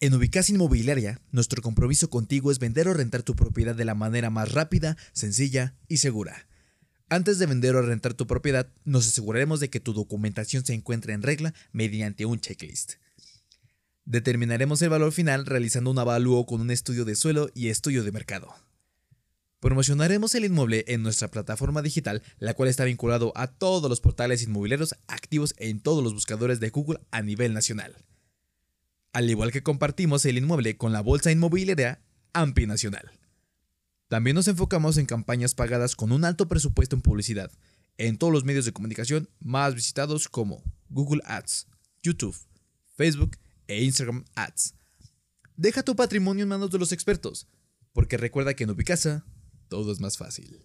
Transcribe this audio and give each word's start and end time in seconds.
En 0.00 0.12
Ubicasa 0.12 0.52
Inmobiliaria, 0.52 1.20
nuestro 1.30 1.62
compromiso 1.62 2.10
contigo 2.10 2.50
es 2.50 2.58
vender 2.58 2.88
o 2.88 2.94
rentar 2.94 3.22
tu 3.22 3.36
propiedad 3.36 3.76
de 3.76 3.84
la 3.84 3.94
manera 3.94 4.28
más 4.28 4.52
rápida, 4.52 4.96
sencilla 5.12 5.76
y 5.88 5.98
segura. 5.98 6.48
Antes 7.08 7.38
de 7.38 7.46
vender 7.46 7.76
o 7.76 7.82
rentar 7.82 8.12
tu 8.12 8.26
propiedad, 8.26 8.68
nos 8.84 9.06
aseguraremos 9.06 9.60
de 9.60 9.70
que 9.70 9.80
tu 9.80 9.92
documentación 9.92 10.64
se 10.66 10.74
encuentre 10.74 11.12
en 11.12 11.22
regla 11.22 11.54
mediante 11.72 12.26
un 12.26 12.40
checklist. 12.40 12.94
Determinaremos 14.04 14.82
el 14.82 14.90
valor 14.90 15.12
final 15.12 15.46
realizando 15.46 15.90
un 15.90 15.98
avalúo 15.98 16.44
con 16.44 16.60
un 16.60 16.70
estudio 16.70 17.04
de 17.04 17.14
suelo 17.14 17.48
y 17.54 17.68
estudio 17.68 18.02
de 18.02 18.12
mercado. 18.12 18.52
Promocionaremos 19.60 20.34
el 20.34 20.44
inmueble 20.44 20.84
en 20.88 21.02
nuestra 21.02 21.28
plataforma 21.28 21.80
digital, 21.80 22.22
la 22.38 22.52
cual 22.52 22.68
está 22.68 22.84
vinculado 22.84 23.32
a 23.36 23.46
todos 23.46 23.88
los 23.88 24.00
portales 24.00 24.42
inmobiliarios 24.42 24.96
activos 25.06 25.54
en 25.56 25.80
todos 25.80 26.02
los 26.02 26.12
buscadores 26.12 26.58
de 26.60 26.70
Google 26.70 27.00
a 27.12 27.22
nivel 27.22 27.54
nacional 27.54 27.96
al 29.14 29.30
igual 29.30 29.52
que 29.52 29.62
compartimos 29.62 30.26
el 30.26 30.38
inmueble 30.38 30.76
con 30.76 30.92
la 30.92 31.00
bolsa 31.00 31.30
inmobiliaria 31.30 32.02
AMPI 32.32 32.66
Nacional. 32.66 33.12
También 34.08 34.34
nos 34.34 34.48
enfocamos 34.48 34.98
en 34.98 35.06
campañas 35.06 35.54
pagadas 35.54 35.94
con 35.94 36.10
un 36.10 36.24
alto 36.24 36.48
presupuesto 36.48 36.96
en 36.96 37.02
publicidad, 37.02 37.52
en 37.96 38.18
todos 38.18 38.32
los 38.32 38.44
medios 38.44 38.64
de 38.64 38.72
comunicación 38.72 39.30
más 39.38 39.76
visitados 39.76 40.28
como 40.28 40.64
Google 40.88 41.22
Ads, 41.26 41.68
YouTube, 42.02 42.36
Facebook 42.96 43.38
e 43.68 43.84
Instagram 43.84 44.24
Ads. 44.34 44.74
Deja 45.56 45.84
tu 45.84 45.94
patrimonio 45.94 46.42
en 46.42 46.48
manos 46.48 46.72
de 46.72 46.80
los 46.80 46.90
expertos, 46.90 47.46
porque 47.92 48.16
recuerda 48.16 48.54
que 48.54 48.64
en 48.64 48.70
Ubicasa 48.70 49.24
todo 49.68 49.92
es 49.92 50.00
más 50.00 50.18
fácil. 50.18 50.60